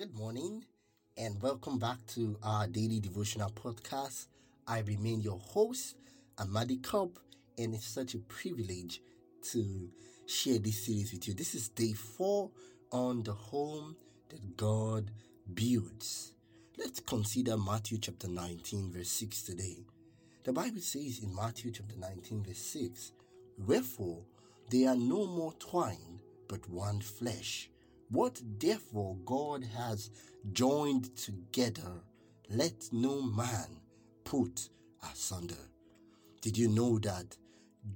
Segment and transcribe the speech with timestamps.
[0.00, 0.64] Good morning
[1.18, 4.28] and welcome back to our daily devotional podcast.
[4.66, 5.96] I remain your host,
[6.38, 7.18] Amadi Cobb,
[7.58, 9.02] and it's such a privilege
[9.52, 9.90] to
[10.24, 11.34] share this series with you.
[11.34, 12.50] This is day four
[12.90, 13.94] on the home
[14.30, 15.10] that God
[15.52, 16.32] builds.
[16.78, 19.84] Let's consider Matthew chapter 19, verse 6 today.
[20.44, 23.12] The Bible says in Matthew chapter 19, verse 6,
[23.66, 24.22] Wherefore
[24.70, 27.68] they are no more twine, but one flesh.
[28.10, 30.10] What therefore God has
[30.52, 32.02] joined together,
[32.48, 33.80] let no man
[34.24, 34.68] put
[35.12, 35.70] asunder.
[36.40, 37.36] Did you know that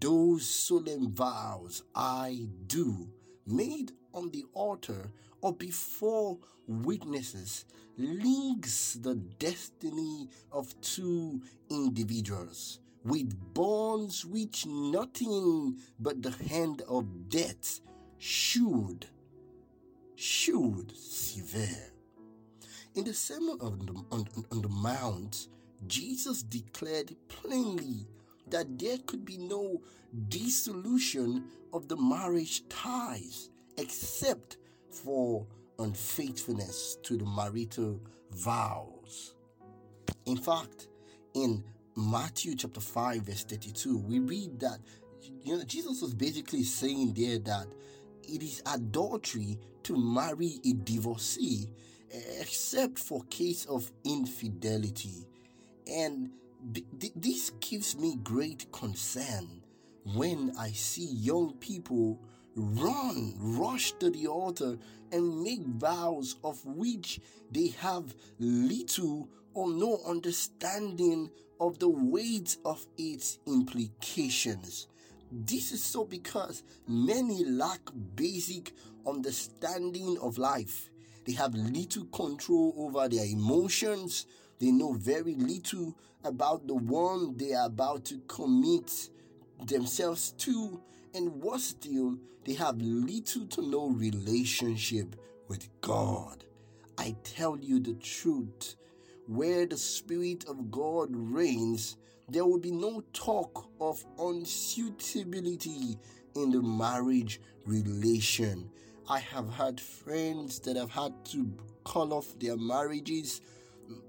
[0.00, 3.08] those solemn vows I do
[3.46, 7.64] made on the altar or before witnesses
[7.96, 17.80] links the destiny of two individuals with bonds which nothing but the hand of death
[18.18, 19.06] should
[20.20, 21.66] should sever.
[22.94, 25.48] In the Sermon on the, on, on the Mount,
[25.86, 28.06] Jesus declared plainly
[28.48, 29.80] that there could be no
[30.28, 34.58] dissolution of the marriage ties except
[34.90, 35.46] for
[35.78, 37.98] unfaithfulness to the marital
[38.32, 39.34] vows.
[40.26, 40.88] In fact,
[41.32, 41.64] in
[41.96, 44.80] Matthew chapter 5, verse 32, we read that
[45.44, 47.68] you know Jesus was basically saying there that
[48.30, 51.68] it is adultery to marry a divorcee
[52.40, 55.26] except for case of infidelity
[55.86, 56.30] and
[57.16, 59.62] this gives me great concern
[60.04, 62.20] when I see young people
[62.54, 64.78] run, rush to the altar,
[65.12, 67.20] and make vows of which
[67.50, 74.86] they have little or no understanding of the weight of its implications.
[75.32, 77.80] This is so because many lack
[78.16, 78.72] basic
[79.06, 80.90] understanding of life.
[81.24, 84.26] They have little control over their emotions.
[84.58, 89.10] They know very little about the one they are about to commit
[89.66, 90.80] themselves to.
[91.14, 95.14] And worse still, they have little to no relationship
[95.46, 96.44] with God.
[96.98, 98.74] I tell you the truth.
[99.26, 101.96] Where the Spirit of God reigns,
[102.30, 105.98] there will be no talk of unsuitability
[106.36, 108.70] in the marriage relation.
[109.08, 111.52] I have had friends that have had to
[111.82, 113.40] call off their marriages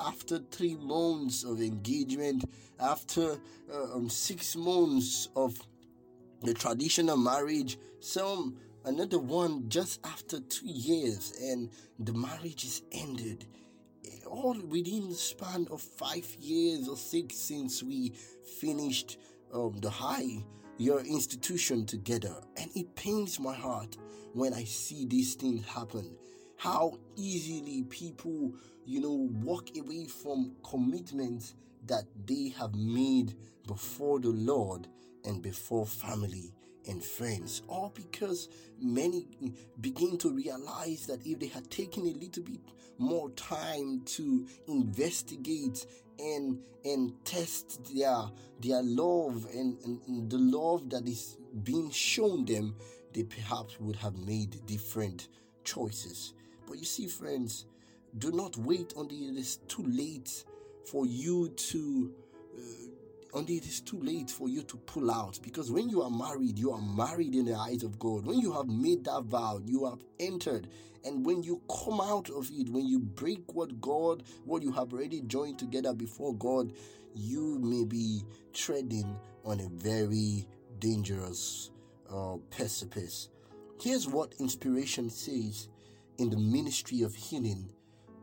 [0.00, 2.44] after three months of engagement,
[2.80, 3.38] after
[3.72, 5.58] uh, um, six months of
[6.42, 13.46] the traditional marriage, some another one just after two years, and the marriage is ended
[14.26, 18.12] all within the span of five years or six since we
[18.60, 19.18] finished
[19.52, 20.44] um, the high
[20.78, 22.34] your institution together.
[22.56, 23.96] And it pains my heart
[24.34, 26.16] when i see these things happen.
[26.58, 31.54] How easily people you know walk away from commitments
[31.86, 33.34] that they have made
[33.66, 34.86] before the lord
[35.24, 36.52] and before family
[36.88, 38.48] and friends, all because
[38.80, 39.26] many
[39.80, 42.60] begin to realize that if they had taken a little bit
[42.98, 45.86] more time to investigate
[46.18, 48.16] and and test their
[48.60, 52.74] their love and, and, and the love that is being shown them,
[53.12, 55.28] they perhaps would have made different
[55.64, 56.32] choices.
[56.66, 57.66] But you see, friends,
[58.18, 60.44] do not wait until it is too late
[60.84, 62.14] for you to.
[62.56, 62.95] Uh,
[63.36, 65.38] until it is too late for you to pull out.
[65.42, 68.24] Because when you are married, you are married in the eyes of God.
[68.24, 70.68] When you have made that vow, you have entered.
[71.04, 74.92] And when you come out of it, when you break what God, what you have
[74.92, 76.72] already joined together before God,
[77.14, 78.22] you may be
[78.54, 80.48] treading on a very
[80.78, 81.70] dangerous
[82.10, 83.28] uh, precipice.
[83.80, 85.68] Here's what inspiration says
[86.16, 87.70] in the ministry of healing,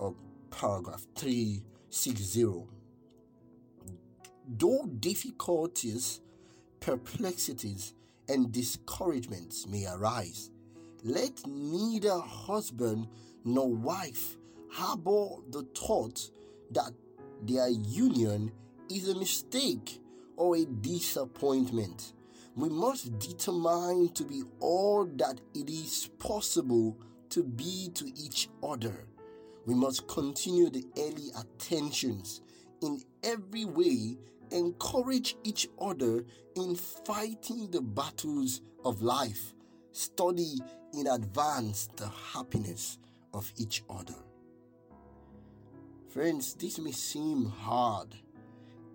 [0.00, 0.10] uh,
[0.50, 2.66] paragraph 360
[4.50, 6.22] Though difficulties,
[6.80, 7.92] perplexities,
[8.30, 10.50] and discouragements may arise,
[11.04, 13.08] let neither husband
[13.44, 14.38] nor wife
[14.70, 16.30] harbor the thought
[16.70, 16.92] that
[17.42, 18.50] their union
[18.90, 20.00] is a mistake
[20.36, 22.14] or a disappointment.
[22.56, 26.96] We must determine to be all that it is possible
[27.30, 29.06] to be to each other.
[29.66, 32.40] We must continue the early attentions
[32.80, 34.16] in every way
[34.52, 36.24] encourage each other
[36.56, 39.54] in fighting the battles of life.
[39.92, 40.58] Study
[40.94, 42.98] in advance the happiness
[43.34, 44.14] of each other.
[46.08, 48.14] Friends, this may seem hard,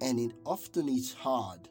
[0.02, 1.70] and it often is hard,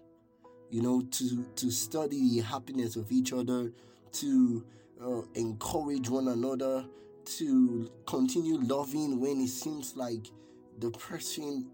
[0.70, 3.73] you know, to, to study the happiness of each other,
[4.12, 4.64] to
[5.05, 6.84] uh, encourage one another,
[7.25, 10.31] to continue loving when it seems like
[10.79, 11.69] the person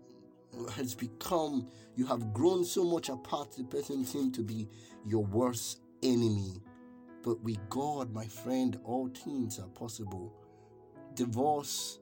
[0.74, 4.68] has become, you have grown so much apart, the person seems to be
[5.04, 6.62] your worst enemy.
[7.22, 10.32] But with God, my friend, all things are possible.
[11.14, 11.98] Divorce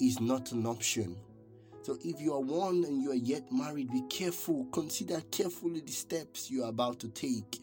[0.00, 1.16] is not an option.
[1.82, 4.66] So if you are one and you are yet married, be careful.
[4.72, 7.60] Consider carefully the steps you are about to take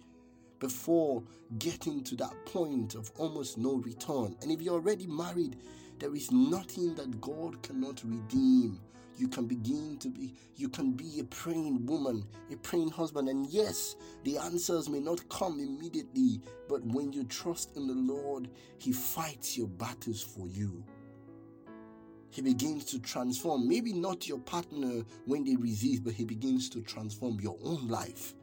[0.60, 1.24] before
[1.60, 4.36] getting to that point of almost no return.
[4.42, 5.58] And if you're already married,
[6.00, 8.80] there is nothing that God cannot redeem.
[9.18, 13.28] You can begin to be, you can be a praying woman, a praying husband.
[13.30, 18.50] And yes, the answers may not come immediately, but when you trust in the Lord,
[18.78, 20.84] He fights your battles for you.
[22.30, 26.82] He begins to transform, maybe not your partner when they resist, but He begins to
[26.82, 28.36] transform your own life.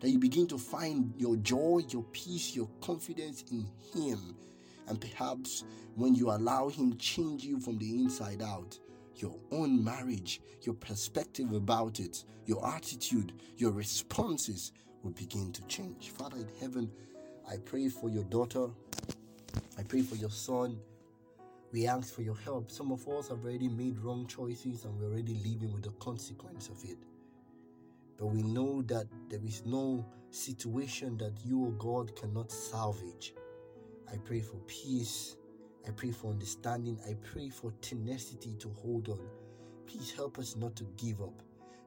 [0.00, 4.36] That you begin to find your joy, your peace, your confidence in Him.
[4.88, 8.78] And perhaps when you allow Him change you from the inside out,
[9.16, 14.72] your own marriage, your perspective about it, your attitude, your responses
[15.02, 16.10] will begin to change.
[16.10, 16.90] Father in heaven,
[17.48, 18.68] I pray for your daughter.
[19.78, 20.78] I pray for your son.
[21.72, 22.70] We ask for your help.
[22.70, 26.68] Some of us have already made wrong choices and we're already living with the consequence
[26.68, 26.98] of it.
[28.16, 33.34] But we know that there is no situation that you, or God, cannot salvage.
[34.12, 35.36] I pray for peace.
[35.86, 36.98] I pray for understanding.
[37.08, 39.20] I pray for tenacity to hold on.
[39.86, 41.42] Please help us not to give up.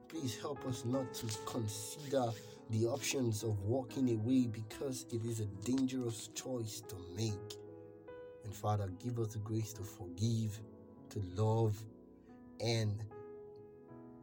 [0.08, 2.30] Please help us not to consider
[2.70, 7.56] the options of walking away because it is a dangerous choice to make.
[8.44, 10.58] And Father, give us the grace to forgive,
[11.10, 11.76] to love,
[12.60, 13.02] and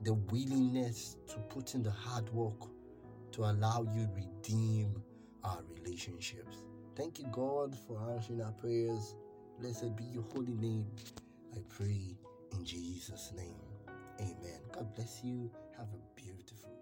[0.04, 2.70] the willingness to put in the hard work
[3.32, 4.96] to allow you redeem
[5.44, 6.58] our relationships.
[6.96, 9.16] Thank you, God, for answering our prayers.
[9.60, 10.86] Blessed be your holy name.
[11.56, 12.18] I pray
[12.52, 13.56] in Jesus' name.
[14.20, 14.60] Amen.
[14.74, 15.50] God bless you.
[15.78, 16.75] Have a beautiful